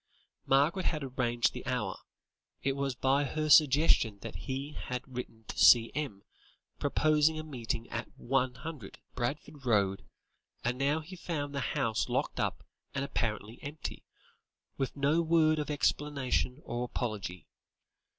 [0.47, 1.95] Margaret had arranged the hour;
[2.63, 6.23] it was by her suggestion that he had written to C.M.,
[6.79, 10.03] proposing a meeting at 100, Barford Road,
[10.63, 12.63] and now he found the house locked up
[12.95, 14.03] and apparently empty,
[14.75, 17.45] with no word of explanation or apology.